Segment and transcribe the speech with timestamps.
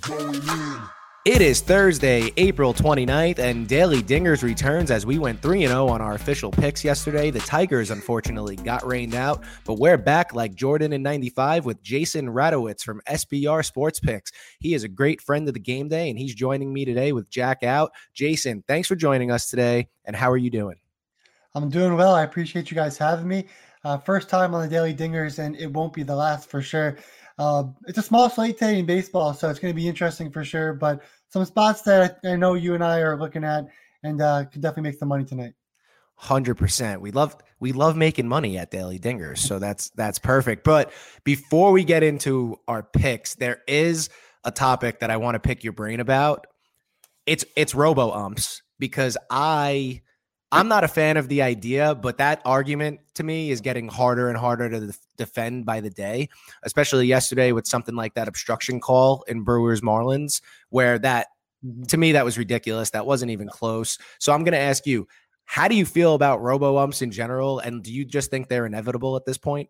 [0.00, 0.82] Going in.
[1.24, 6.00] It is Thursday, April 29th, and Daily Dingers returns as we went 3 0 on
[6.00, 7.30] our official picks yesterday.
[7.30, 12.28] The Tigers unfortunately got rained out, but we're back like Jordan in 95 with Jason
[12.28, 14.32] Radowitz from SBR Sports Picks.
[14.58, 17.30] He is a great friend of the game day, and he's joining me today with
[17.30, 17.92] Jack Out.
[18.12, 20.76] Jason, thanks for joining us today, and how are you doing?
[21.54, 22.14] I'm doing well.
[22.14, 23.46] I appreciate you guys having me.
[23.84, 26.98] Uh, first time on the Daily Dingers, and it won't be the last for sure.
[27.38, 30.44] Uh, it's a small slate today in baseball, so it's going to be interesting for
[30.44, 30.72] sure.
[30.72, 33.66] But some spots that I know you and I are looking at,
[34.02, 35.52] and uh, could definitely make some money tonight.
[36.18, 37.02] Hundred percent.
[37.02, 40.64] We love we love making money at Daily Dingers, so that's that's perfect.
[40.64, 40.90] But
[41.24, 44.08] before we get into our picks, there is
[44.42, 46.46] a topic that I want to pick your brain about.
[47.26, 50.00] It's it's robo umps because I
[50.52, 54.28] I'm not a fan of the idea, but that argument to me is getting harder
[54.28, 56.28] and harder to defend by the day,
[56.62, 61.26] especially yesterday with something like that obstruction call in Brewers Marlins, where that
[61.88, 62.90] to me that was ridiculous.
[62.90, 63.98] That wasn't even close.
[64.18, 65.08] So I'm going to ask you,
[65.46, 68.66] how do you feel about robo umps in general, and do you just think they're
[68.66, 69.68] inevitable at this point?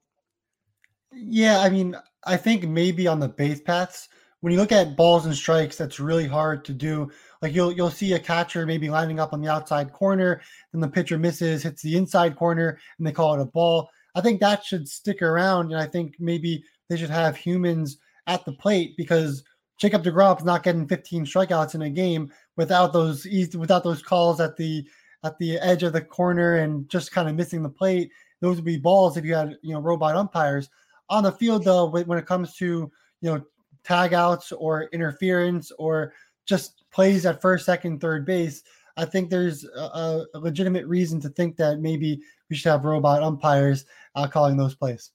[1.12, 4.08] Yeah, I mean, I think maybe on the base paths,
[4.41, 7.10] when you look at balls and strikes, that's really hard to do
[7.42, 10.40] like you'll you'll see a catcher maybe lining up on the outside corner,
[10.72, 13.90] then the pitcher misses, hits the inside corner, and they call it a ball.
[14.14, 18.44] I think that should stick around, and I think maybe they should have humans at
[18.44, 19.44] the plate because
[19.78, 24.56] Jacob is not getting 15 strikeouts in a game without those without those calls at
[24.56, 24.86] the
[25.22, 28.10] at the edge of the corner and just kind of missing the plate.
[28.40, 30.68] Those would be balls if you had you know robot umpires
[31.10, 31.64] on the field.
[31.64, 33.44] Though when it comes to you know
[33.84, 36.12] tagouts or interference or
[36.47, 38.62] just plays at first, second, third base,
[38.97, 43.22] I think there's a, a legitimate reason to think that maybe we should have robot
[43.22, 45.11] umpires uh, calling those plays.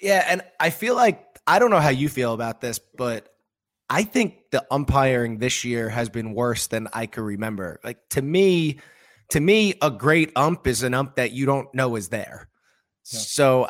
[0.00, 3.28] Yeah, and I feel like I don't know how you feel about this, but
[3.88, 7.80] I think the umpiring this year has been worse than I could remember.
[7.84, 8.80] Like to me,
[9.30, 12.48] to me, a great ump is an ump that you don't know is there.
[13.12, 13.20] Yeah.
[13.20, 13.68] So,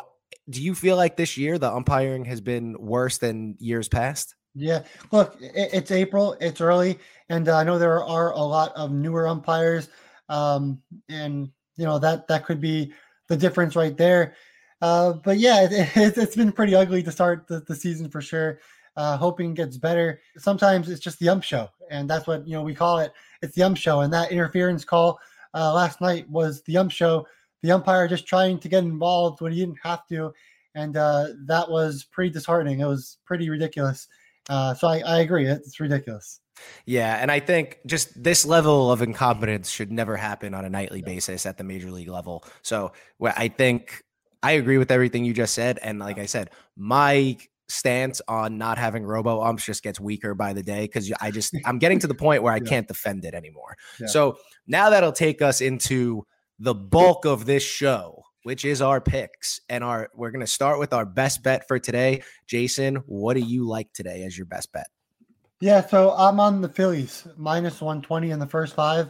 [0.49, 4.35] do you feel like this year the umpiring has been worse than years past?
[4.57, 6.97] Yeah, look, it's April, it's early,
[7.29, 9.89] and uh, I know there are a lot of newer umpires,
[10.29, 12.91] um, and you know that that could be
[13.27, 14.35] the difference right there.
[14.81, 18.59] Uh, but yeah, it, has been pretty ugly to start the, the season for sure.
[18.95, 20.19] Uh, hoping gets better.
[20.39, 23.13] Sometimes it's just the ump show, and that's what you know we call it.
[23.43, 25.19] It's the ump show, and that interference call
[25.53, 27.27] uh, last night was the ump show.
[27.61, 30.33] The umpire just trying to get involved when he didn't have to,
[30.73, 32.79] and uh, that was pretty disheartening.
[32.79, 34.07] It was pretty ridiculous.
[34.49, 35.45] Uh, so I, I agree.
[35.45, 36.39] It's ridiculous.
[36.85, 41.01] Yeah, and I think just this level of incompetence should never happen on a nightly
[41.01, 42.43] basis at the major league level.
[42.61, 44.03] So I think
[44.41, 45.79] I agree with everything you just said.
[45.81, 47.37] And like I said, my
[47.69, 51.55] stance on not having robo umps just gets weaker by the day because I just
[51.65, 53.75] I'm getting to the point where I can't defend it anymore.
[53.99, 54.07] Yeah.
[54.07, 56.25] So now that'll take us into
[56.59, 59.59] the bulk of this show which is our picks.
[59.67, 62.23] And our we're going to start with our best bet for today.
[62.47, 64.87] Jason, what do you like today as your best bet?
[65.59, 69.09] Yeah, so I'm on the Phillies minus 120 in the first five,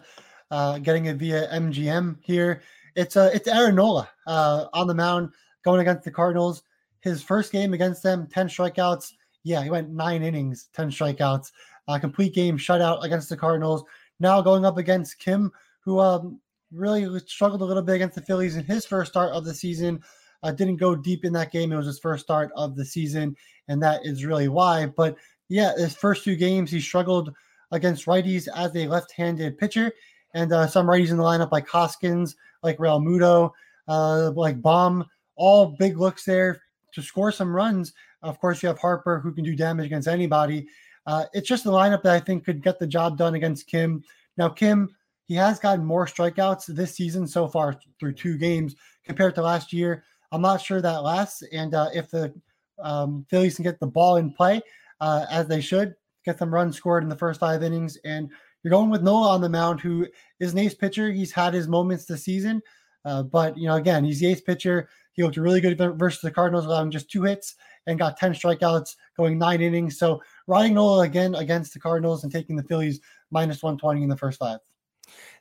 [0.50, 2.64] uh, getting it via MGM here.
[2.96, 5.30] It's uh, it's Aaron Nola uh, on the mound
[5.64, 6.64] going against the Cardinals.
[7.02, 9.12] His first game against them, 10 strikeouts.
[9.44, 11.52] Yeah, he went nine innings, 10 strikeouts,
[11.88, 13.84] uh, complete game shutout against the Cardinals.
[14.20, 18.58] Now going up against Kim, who um, really struggled a little bit against the Phillies
[18.58, 20.02] in his first start of the season.
[20.44, 21.72] Uh, didn't go deep in that game.
[21.72, 23.36] It was his first start of the season,
[23.68, 24.86] and that is really why.
[24.86, 25.18] But
[25.50, 27.34] yeah, his first two games, he struggled
[27.72, 29.92] against righties as a left-handed pitcher,
[30.34, 33.52] and uh, some righties in the lineup like Hoskins, like Realmuto,
[33.88, 36.62] uh, like Bohm, all big looks there
[36.94, 37.94] to score some runs.
[38.22, 40.68] Of course, you have Harper who can do damage against anybody.
[41.06, 44.04] Uh, it's just the lineup that I think could get the job done against Kim.
[44.38, 44.90] Now, Kim
[45.28, 48.76] he has gotten more strikeouts this season so far through two games
[49.06, 50.04] compared to last year.
[50.32, 51.44] I'm not sure that lasts.
[51.52, 52.34] And uh, if the
[52.80, 54.62] um, Phillies can get the ball in play
[55.02, 55.96] uh, as they should,
[56.26, 58.30] get some runs scored in the first five innings, and
[58.64, 60.08] you're going with Nola on the mound, who
[60.40, 61.12] is an ace pitcher.
[61.12, 62.62] He's had his moments this season,
[63.06, 64.90] uh, but you know, again, he's the ace pitcher.
[65.14, 67.56] He looked really good versus the Cardinals, allowing just two hits
[67.88, 69.98] and got 10 strikeouts, going nine innings.
[69.98, 73.00] So riding Nola again against the Cardinals and taking the Phillies
[73.32, 74.60] minus 120 in the first five.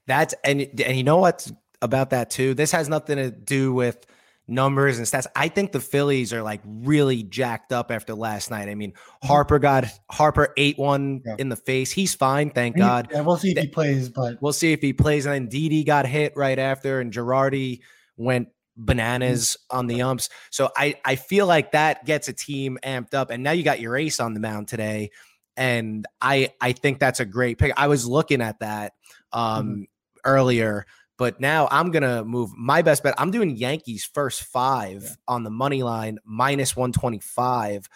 [0.06, 2.54] That's and and you know what's about that too.
[2.54, 4.06] This has nothing to do with
[4.48, 5.26] numbers and stats.
[5.34, 8.68] I think the Phillies are like really jacked up after last night.
[8.68, 9.26] I mean, mm-hmm.
[9.26, 11.36] Harper got Harper ate one yeah.
[11.38, 11.90] in the face.
[11.90, 13.08] He's fine, thank God.
[13.10, 15.26] Yeah, we'll see if he plays, but we'll see if he plays.
[15.26, 17.80] And then Didi got hit right after, and Girardi
[18.16, 19.78] went bananas mm-hmm.
[19.78, 20.28] on the umps.
[20.50, 23.30] So I I feel like that gets a team amped up.
[23.30, 25.10] And now you got your ace on the mound today.
[25.56, 27.72] and I I think that's a great pick.
[27.76, 28.92] I was looking at that
[29.32, 29.82] um, mm-hmm.
[30.26, 30.86] Earlier,
[31.16, 33.14] but now I'm gonna move my best bet.
[33.18, 35.10] I'm doing Yankees first five yeah.
[35.28, 37.88] on the money line minus 125,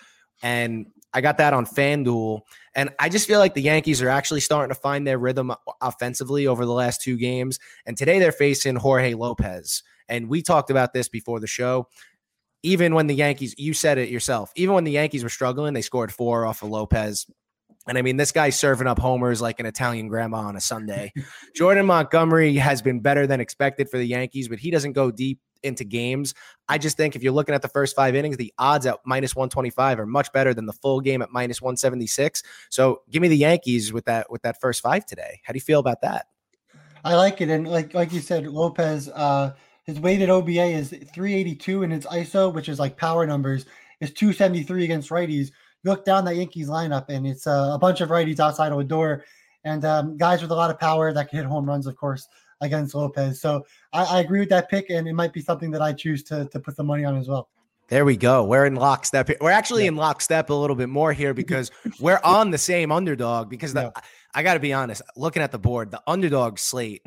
[0.43, 2.43] and I got that on FanDuel.
[2.75, 6.47] And I just feel like the Yankees are actually starting to find their rhythm offensively
[6.47, 7.59] over the last two games.
[7.85, 9.83] And today they're facing Jorge Lopez.
[10.09, 11.89] And we talked about this before the show
[12.63, 15.83] even when the Yankees, you said it yourself, even when the Yankees were struggling, they
[15.83, 17.27] scored four off of Lopez.
[17.87, 21.13] And I mean, this guy's serving up homers like an Italian grandma on a Sunday.
[21.55, 25.41] Jordan Montgomery has been better than expected for the Yankees, but he doesn't go deep
[25.63, 26.35] into games.
[26.69, 29.35] I just think if you're looking at the first five innings, the odds at minus
[29.35, 32.43] 125 are much better than the full game at minus 176.
[32.71, 35.41] So give me the Yankees with that with that first five today.
[35.45, 36.27] How do you feel about that?
[37.05, 37.49] I like it.
[37.49, 39.55] And like like you said, Lopez, uh,
[39.85, 43.67] his weighted OBA is 382 and his ISO, which is like power numbers,
[44.01, 45.51] is 273 against righties.
[45.85, 48.85] Look down that Yankees lineup and it's uh, a bunch of righties outside of a
[48.85, 49.25] door
[49.65, 52.29] and um, guys with a lot of power that can hit home runs, of course,
[52.61, 53.41] against Lopez.
[53.41, 56.23] So I, I, agree with that pick, and it might be something that I choose
[56.25, 57.49] to, to put the money on as well.
[57.89, 58.45] There we go.
[58.45, 59.31] We're in lockstep.
[59.41, 59.89] We're actually yeah.
[59.89, 63.51] in lockstep a little bit more here because we're on the same underdog.
[63.51, 64.03] Because the, yeah.
[64.35, 67.03] I got to be honest, looking at the board, the underdog slate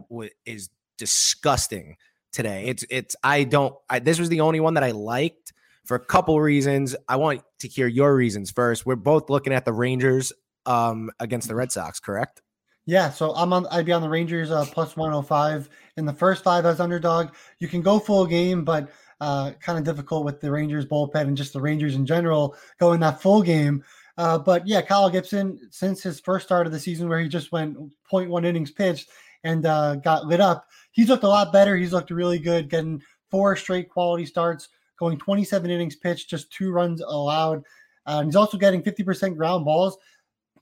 [0.46, 1.96] is disgusting
[2.34, 2.66] today.
[2.66, 5.53] It's it's I don't I, this was the only one that I liked
[5.86, 6.96] for a couple reasons.
[7.08, 8.86] I want to hear your reasons first.
[8.86, 10.34] We're both looking at the Rangers
[10.66, 12.42] um against the Red Sox, correct?
[12.86, 13.66] Yeah, so I'm on.
[13.68, 17.34] I'd be on the Rangers uh, plus 105 in the first five as underdog.
[17.60, 18.90] You can go full game, but
[19.22, 23.00] uh, kind of difficult with the Rangers bullpen and just the Rangers in general going
[23.00, 23.84] that full game.
[24.18, 27.54] Uh, but yeah, Kyle Gibson, since his first start of the season where he just
[27.54, 27.78] went
[28.12, 29.10] 0.1 innings pitched
[29.46, 31.78] and uh, got lit up, he's looked a lot better.
[31.78, 33.02] He's looked really good, getting
[33.32, 34.68] four straight quality starts,
[35.00, 37.64] going 27 innings pitched, just two runs allowed.
[38.24, 39.98] He's also getting 50% ground balls.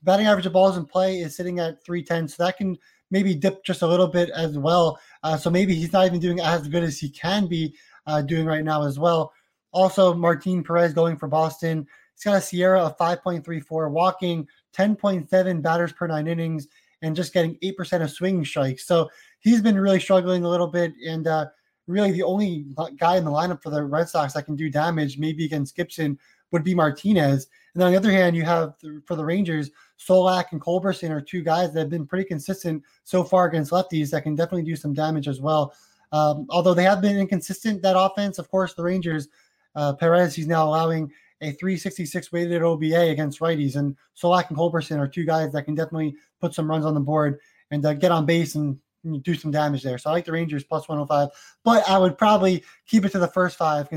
[0.04, 2.76] Batting average of balls in play is sitting at 310, so that can
[3.12, 4.98] maybe dip just a little bit as well.
[5.22, 7.76] Uh, so maybe he's not even doing as good as he can be
[8.06, 9.32] uh, doing right now as well.
[9.70, 11.86] Also, Martin Perez going for Boston.
[12.14, 16.66] He's got a SIERA of 5.34, walking 10.7 batters per nine innings,
[17.02, 18.86] and just getting 8% of swing strikes.
[18.86, 19.08] So
[19.40, 21.46] he's been really struggling a little bit, and uh,
[21.86, 25.18] really the only guy in the lineup for the Red Sox that can do damage,
[25.18, 26.18] maybe against Gibson,
[26.50, 27.48] would be Martinez.
[27.74, 28.74] And then on the other hand, you have
[29.06, 33.24] for the Rangers, Solak and Culberson are two guys that have been pretty consistent so
[33.24, 35.74] far against lefties that can definitely do some damage as well.
[36.12, 39.28] Um, although they have been inconsistent, that offense, of course, the Rangers,
[39.74, 43.76] uh, Perez, he's now allowing a 366 weighted OBA against righties.
[43.76, 47.00] And Solak and Culberson are two guys that can definitely put some runs on the
[47.00, 47.40] board
[47.70, 48.78] and uh, get on base and
[49.22, 49.98] do some damage there.
[49.98, 51.28] So I like the Rangers plus 105,
[51.64, 53.88] but I would probably keep it to the first five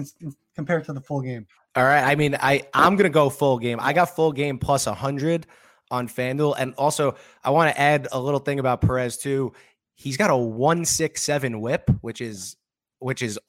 [0.56, 1.48] compared to the full game.
[1.76, 2.04] All right.
[2.04, 3.80] I mean, I I'm gonna go full game.
[3.82, 5.46] I got full game plus 100
[5.92, 9.54] on FanDuel, and also I want to add a little thing about Perez too.
[9.96, 12.56] He's got a 167 WHIP, which is
[13.00, 13.40] which is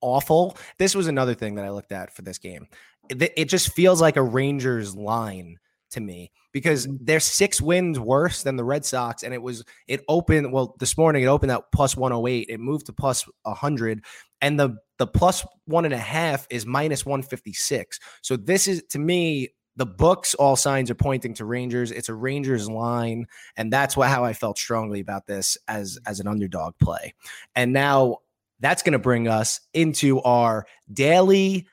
[0.00, 0.56] awful.
[0.78, 2.66] This was another thing that I looked at for this game.
[3.08, 5.58] It, it just feels like a Rangers line
[5.92, 7.04] to me because mm-hmm.
[7.04, 9.22] they're six wins worse than the Red Sox.
[9.22, 12.48] And it was, it opened, well, this morning it opened at plus 108.
[12.48, 14.04] It moved to plus 100.
[14.40, 17.98] And the, the plus one and a half is minus 156.
[18.22, 21.90] So this is, to me, the books, all signs are pointing to Rangers.
[21.90, 23.26] It's a Rangers line.
[23.56, 27.14] And that's what, how I felt strongly about this as, as an underdog play.
[27.54, 28.18] And now
[28.60, 31.66] that's going to bring us into our daily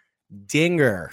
[0.47, 1.09] dinger.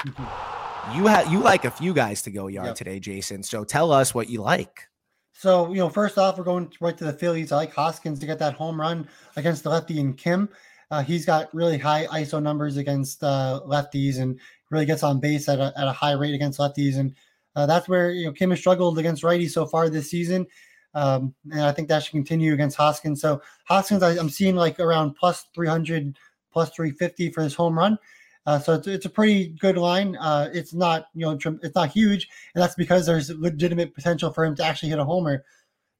[0.94, 2.76] You have you like a few guys to go yard yep.
[2.76, 3.42] today, Jason.
[3.42, 4.88] So tell us what you like.
[5.32, 7.50] So you know, first off, we're going right to the Phillies.
[7.52, 10.48] I like Hoskins to get that home run against the lefty and Kim.
[10.90, 14.38] Uh, he's got really high ISO numbers against uh, lefties and
[14.70, 16.96] really gets on base at a, at a high rate against lefties.
[16.98, 17.14] And
[17.56, 20.46] uh, that's where you know Kim has struggled against righties so far this season.
[20.94, 23.20] Um, and I think that should continue against Hoskins.
[23.20, 26.16] So Hoskins, I, am seeing like around plus 300,
[26.52, 27.98] plus 350 for his home run.
[28.46, 30.16] Uh, so it's, it's a pretty good line.
[30.16, 34.44] Uh, it's not you know it's not huge, and that's because there's legitimate potential for
[34.44, 35.44] him to actually hit a homer.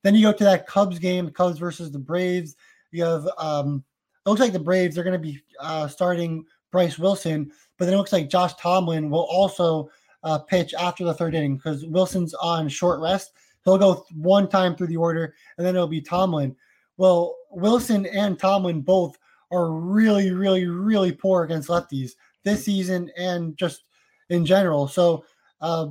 [0.02, 2.54] Then you go to that Cubs game, Cubs versus the Braves.
[2.92, 3.84] You have um,
[4.24, 7.94] it looks like the Braves they're going to be uh, starting Bryce Wilson, but then
[7.94, 9.90] it looks like Josh Tomlin will also
[10.22, 13.32] uh, pitch after the third inning because Wilson's on short rest.
[13.64, 16.54] He'll go one time through the order, and then it'll be Tomlin.
[16.96, 19.18] Well, Wilson and Tomlin both
[19.50, 22.12] are really, really, really poor against lefties
[22.46, 23.84] this season and just
[24.30, 24.88] in general.
[24.88, 25.24] So,
[25.60, 25.88] uh,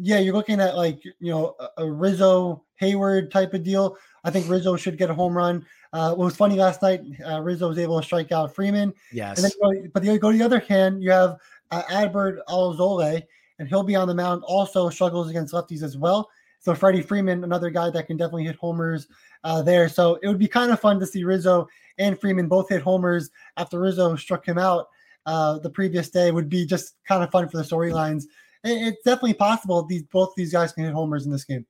[0.00, 3.96] yeah, you're looking at like you know a, Rizzo Heyward type of deal.
[4.24, 5.64] I think Rizzo should get a home run.
[5.92, 8.92] Uh, what was funny last night, uh, Rizzo was able to strike out Freeman.
[9.12, 9.38] Yes.
[9.38, 11.36] And then, but the, go to the other hand, you have
[11.70, 13.22] uh, Adbert Alzolay,
[13.58, 14.42] and he'll be on the mound.
[14.46, 16.28] Also struggles against lefties as well.
[16.60, 19.06] So Freddie Freeman, another guy that can definitely hit homers
[19.44, 19.88] uh, there.
[19.88, 23.30] So it would be kind of fun to see Rizzo and Freeman both hit homers
[23.56, 24.88] after Rizzo struck him out
[25.28, 26.30] uh, the previous day.
[26.30, 28.24] Would be just kind of fun for the storylines.
[28.64, 31.66] It's definitely possible these both these guys can hit homers in this game.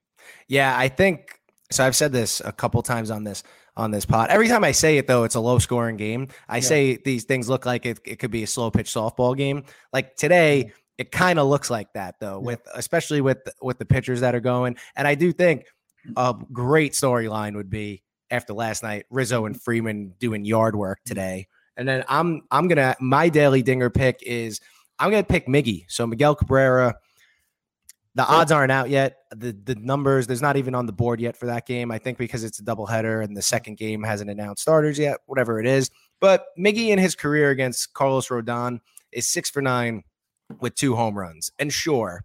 [0.47, 1.85] Yeah, I think so.
[1.85, 3.43] I've said this a couple times on this
[3.77, 4.31] on this pod.
[4.31, 6.29] Every time I say it, though, it's a low scoring game.
[6.49, 6.63] I yeah.
[6.63, 9.65] say these things look like it, it could be a slow pitch softball game.
[9.93, 12.47] Like today, it kind of looks like that though, yeah.
[12.47, 14.77] with especially with with the pitchers that are going.
[14.97, 15.67] And I do think
[16.17, 21.49] a great storyline would be after last night, Rizzo and Freeman doing yard work today.
[21.79, 24.61] And then I'm I'm gonna my daily dinger pick is
[24.99, 25.87] I'm gonna pick Miggy.
[25.89, 26.97] So Miguel Cabrera.
[28.15, 29.19] The odds aren't out yet.
[29.31, 31.93] The the numbers there's not even on the board yet for that game.
[31.93, 35.21] I think because it's a doubleheader and the second game hasn't announced starters yet.
[35.27, 35.89] Whatever it is,
[36.21, 38.81] but Miggy in his career against Carlos Rodon
[39.13, 40.03] is six for nine
[40.61, 41.53] with two home runs.
[41.61, 42.25] And sure,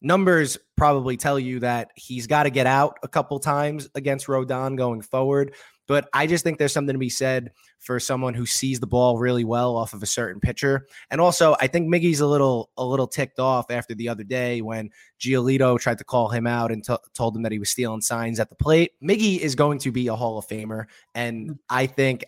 [0.00, 4.76] numbers probably tell you that he's got to get out a couple times against Rodon
[4.76, 5.54] going forward.
[5.86, 9.18] But I just think there's something to be said for someone who sees the ball
[9.18, 10.86] really well off of a certain pitcher.
[11.10, 14.62] And also, I think Miggy's a little a little ticked off after the other day
[14.62, 14.90] when
[15.20, 18.40] Giolito tried to call him out and t- told him that he was stealing signs
[18.40, 18.92] at the plate.
[19.02, 21.58] Miggy is going to be a Hall of Famer, and mm.
[21.70, 22.24] I think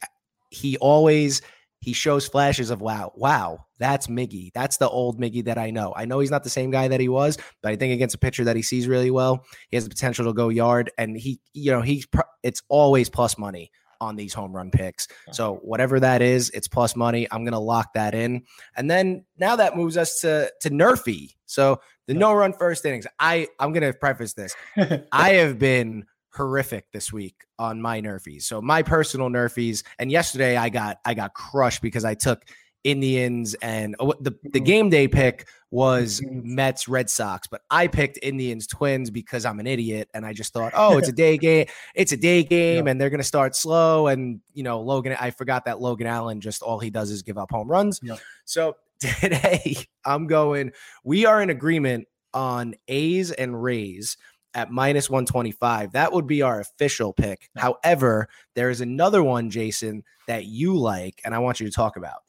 [0.51, 1.43] he always
[1.81, 4.51] he shows flashes of wow, wow, that's Miggy.
[4.53, 5.93] That's the old Miggy that I know.
[5.97, 8.19] I know he's not the same guy that he was, but I think against a
[8.19, 10.91] pitcher that he sees really well, he has the potential to go yard.
[10.99, 12.07] And he, you know, he's
[12.43, 13.71] it's always plus money
[14.01, 15.09] on these home run picks.
[15.33, 17.27] So whatever that is, it's plus money.
[17.31, 18.43] I'm gonna lock that in.
[18.77, 21.35] And then now that moves us to to Nerfy.
[21.47, 23.07] So the no run first innings.
[23.19, 24.55] I I'm gonna preface this.
[25.13, 28.43] I have been horrific this week on my nerfies.
[28.43, 32.45] So my personal nerfies, and yesterday I got I got crushed because I took
[32.85, 34.65] Indians and oh, the the mm-hmm.
[34.65, 39.67] game day pick was Mets Red Sox, but I picked Indians Twins because I'm an
[39.67, 43.01] idiot and I just thought, oh, it's a day game, it's a day game, and
[43.01, 44.07] they're gonna start slow.
[44.07, 47.37] And you know, Logan, I forgot that Logan Allen just all he does is give
[47.37, 48.01] up home runs.
[48.45, 50.73] So today I'm going.
[51.05, 54.17] We are in agreement on A's and Rays
[54.59, 55.93] at minus 125.
[55.93, 57.49] That would be our official pick.
[57.57, 61.97] However, there is another one, Jason, that you like, and I want you to talk
[61.97, 62.25] about.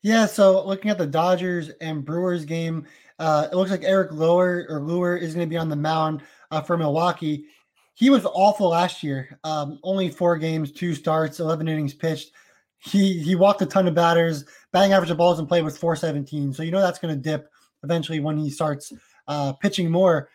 [0.00, 2.86] Yeah, so looking at the Dodgers and Brewers game,
[3.18, 6.22] uh, it looks like Eric Lower or Lure is going to be on the mound
[6.52, 7.46] uh, for Milwaukee.
[7.94, 9.36] He was awful last year.
[9.42, 12.30] Um, only four games, two starts, 11 innings pitched.
[12.78, 14.44] He he walked a ton of batters.
[14.70, 16.52] Batting average of balls in play was 417.
[16.52, 17.48] So you know that's going to dip
[17.82, 18.92] eventually when he starts
[19.26, 20.28] uh, pitching more.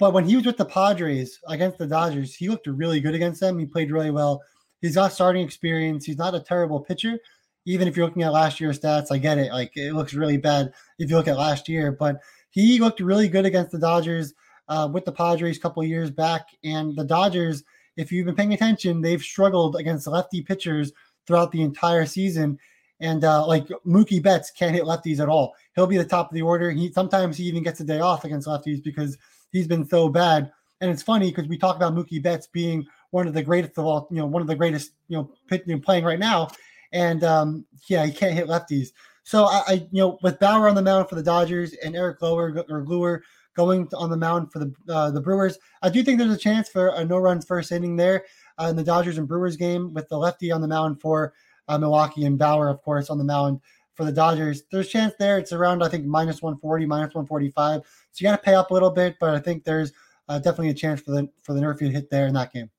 [0.00, 3.38] But when he was with the Padres against the Dodgers, he looked really good against
[3.38, 3.58] them.
[3.58, 4.42] He played really well.
[4.80, 6.06] He's got starting experience.
[6.06, 7.18] He's not a terrible pitcher.
[7.66, 9.52] Even if you're looking at last year's stats, I get it.
[9.52, 13.28] Like it looks really bad if you look at last year, but he looked really
[13.28, 14.32] good against the Dodgers
[14.68, 16.46] uh, with the Padres a couple years back.
[16.64, 17.62] And the Dodgers,
[17.98, 20.92] if you've been paying attention, they've struggled against lefty pitchers
[21.26, 22.58] throughout the entire season.
[23.00, 25.54] And uh, like Mookie Betts can't hit lefties at all.
[25.74, 26.70] He'll be the top of the order.
[26.70, 29.18] He sometimes he even gets a day off against lefties because
[29.50, 30.50] he's been so bad.
[30.80, 33.84] And it's funny because we talk about Mookie Betts being one of the greatest of
[33.84, 36.48] all, you know, one of the greatest, you know, playing right now.
[36.92, 38.88] And um, yeah, he can't hit lefties.
[39.24, 42.22] So I, I, you know, with Bauer on the mound for the Dodgers and Eric
[42.22, 43.22] Lower or Gluer
[43.54, 46.68] going on the mound for the uh, the Brewers, I do think there's a chance
[46.68, 48.24] for a no runs first inning there
[48.58, 51.34] uh, in the Dodgers and Brewers game with the lefty on the mound for
[51.68, 53.60] uh, Milwaukee and Bauer, of course, on the mound
[54.00, 54.62] for the Dodgers.
[54.72, 55.36] There's a chance there.
[55.36, 57.82] It's around, I think, minus 140, minus 145.
[57.82, 57.84] So
[58.16, 59.92] you got to pay up a little bit, but I think there's
[60.26, 62.70] uh, definitely a chance for the for the Nerfy to hit there in that game.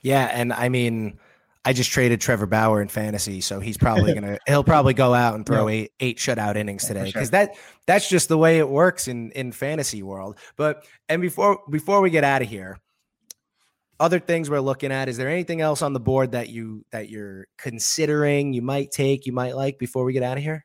[0.00, 1.16] Yeah, and I mean,
[1.64, 5.36] I just traded Trevor Bauer in fantasy, so he's probably gonna he'll probably go out
[5.36, 5.82] and throw yeah.
[5.82, 7.46] eight eight shutout innings today because sure.
[7.46, 7.54] that
[7.86, 10.38] that's just the way it works in in fantasy world.
[10.56, 12.80] But and before before we get out of here,
[14.00, 15.08] other things we're looking at.
[15.08, 19.26] Is there anything else on the board that you that you're considering you might take,
[19.26, 20.64] you might like before we get out of here?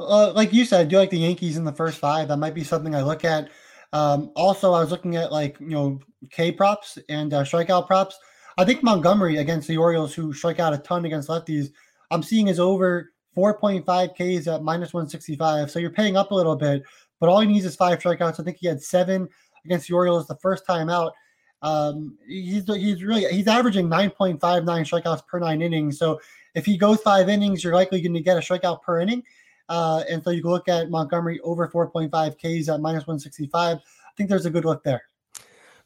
[0.00, 2.28] Uh, like you said, I do like the Yankees in the first five.
[2.28, 3.48] That might be something I look at.
[3.92, 5.98] Um, also, I was looking at like you know
[6.30, 8.18] K props and uh, strikeout props.
[8.58, 11.70] I think Montgomery against the Orioles, who strike out a ton against lefties,
[12.10, 15.70] I'm seeing is over 4.5 Ks at minus 165.
[15.70, 16.82] So you're paying up a little bit,
[17.20, 18.40] but all he needs is five strikeouts.
[18.40, 19.28] I think he had seven
[19.64, 21.12] against the Orioles the first time out.
[21.62, 25.98] Um, he's he's really he's averaging 9.59 strikeouts per nine innings.
[25.98, 26.20] So
[26.54, 29.22] if he goes five innings, you're likely going to get a strikeout per inning.
[29.68, 33.76] Uh, and so you can look at Montgomery over 4.5 Ks at minus 165.
[33.76, 33.80] I
[34.16, 35.02] think there's a good look there.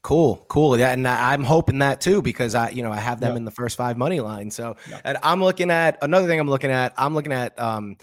[0.02, 0.76] Cool, cool.
[0.78, 3.52] Yeah, and I'm hoping that too because I, you know, I have them in the
[3.52, 4.50] first five money line.
[4.50, 6.40] So, and I'm looking at another thing.
[6.40, 6.92] I'm looking at.
[6.96, 7.96] I'm looking at, um,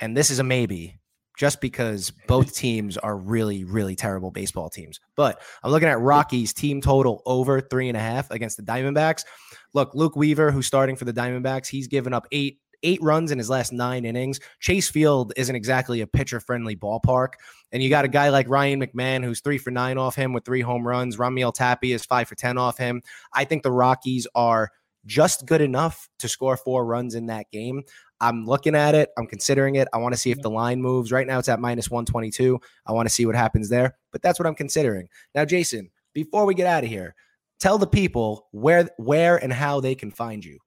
[0.00, 0.96] and this is a maybe.
[1.36, 5.00] Just because both teams are really, really terrible baseball teams.
[5.16, 9.24] But I'm looking at Rockies team total over three and a half against the Diamondbacks.
[9.72, 13.38] Look, Luke Weaver, who's starting for the Diamondbacks, he's given up eight eight runs in
[13.38, 14.38] his last nine innings.
[14.60, 17.32] Chase Field isn't exactly a pitcher friendly ballpark.
[17.72, 20.44] And you got a guy like Ryan McMahon who's three for nine off him with
[20.44, 21.16] three home runs.
[21.16, 23.02] Raimel Tapia is five for 10 off him.
[23.32, 24.70] I think the Rockies are
[25.06, 27.82] just good enough to score four runs in that game.
[28.24, 29.10] I'm looking at it.
[29.18, 29.86] I'm considering it.
[29.92, 31.12] I want to see if the line moves.
[31.12, 32.58] Right now, it's at minus 122.
[32.86, 35.08] I want to see what happens there, but that's what I'm considering.
[35.34, 37.14] Now, Jason, before we get out of here,
[37.60, 40.58] tell the people where, where, and how they can find you.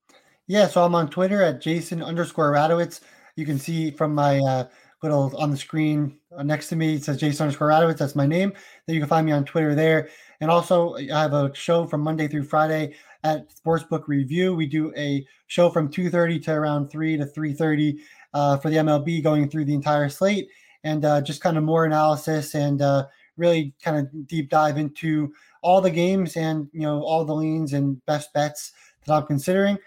[0.45, 2.99] Yeah, so I'm on Twitter at Jason underscore Radowitz.
[3.35, 4.67] You can see from my uh,
[5.01, 7.97] little on the screen uh, next to me, it says Jason underscore Radowitz.
[7.97, 8.53] That's my name.
[8.85, 10.09] Then you can find me on Twitter there.
[10.41, 12.93] And also, I have a show from Monday through Friday
[13.27, 14.55] at Sportsbook Review.
[14.55, 17.99] We do a show from 2:30 to around 3 to 3:30
[18.33, 20.49] uh, for the MLB, going through the entire slate
[20.83, 23.05] and uh, just kind of more analysis and uh,
[23.35, 27.73] really kind of deep dive into all the games and you know all the leans
[27.73, 28.71] and best bets
[29.05, 29.77] that I'm considering.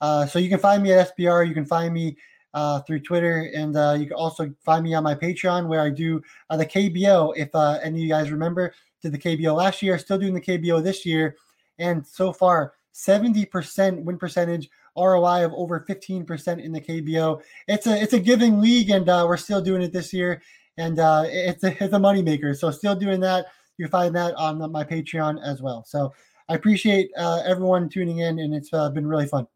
[0.00, 1.46] Uh, so you can find me at SBR.
[1.48, 2.16] You can find me
[2.54, 5.90] uh, through Twitter, and uh, you can also find me on my Patreon where I
[5.90, 7.34] do uh, the KBO.
[7.36, 10.40] If uh, any of you guys remember, did the KBO last year, still doing the
[10.40, 11.36] KBO this year,
[11.78, 17.40] and so far 70% win percentage, ROI of over 15% in the KBO.
[17.68, 20.42] It's a it's a giving league, and uh, we're still doing it this year,
[20.76, 22.56] and uh, it's a it's a moneymaker.
[22.56, 23.46] So still doing that.
[23.76, 25.84] You find that on my Patreon as well.
[25.84, 26.12] So
[26.48, 29.46] I appreciate uh, everyone tuning in, and it's uh, been really fun.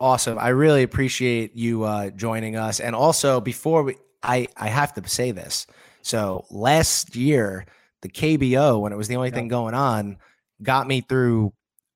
[0.00, 0.38] Awesome.
[0.38, 2.80] I really appreciate you uh, joining us.
[2.80, 5.68] And also, before we, I I have to say this.
[6.02, 7.66] So last year,
[8.00, 9.36] the KBO, when it was the only yeah.
[9.36, 10.16] thing going on,
[10.60, 11.52] got me through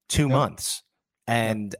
[0.08, 0.34] two yeah.
[0.34, 0.83] months
[1.26, 1.74] and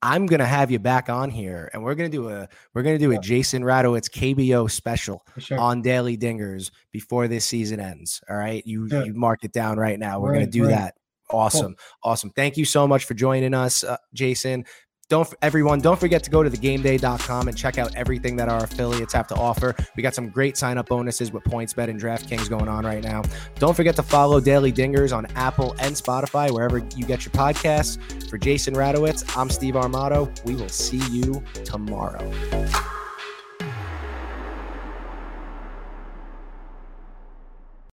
[0.00, 3.12] I'm gonna have you back on here, and we're gonna do a we're gonna do
[3.12, 5.58] a Jason Radowitz KBO special sure.
[5.58, 8.20] on Daily Dingers before this season ends.
[8.30, 10.20] All right, you you mark it down right now.
[10.20, 10.70] We're right, gonna do right.
[10.70, 10.94] that.
[11.30, 12.12] Awesome, cool.
[12.12, 12.30] awesome.
[12.30, 14.64] Thank you so much for joining us, uh, Jason.
[15.08, 19.14] Don't everyone, don't forget to go to thegameday.com and check out everything that our affiliates
[19.14, 19.74] have to offer.
[19.96, 23.22] We got some great sign up bonuses with PointsBet and DraftKings going on right now.
[23.58, 27.98] Don't forget to follow Daily Dingers on Apple and Spotify, wherever you get your podcasts.
[28.28, 30.28] For Jason Radowitz, I'm Steve Armato.
[30.44, 32.30] We will see you tomorrow.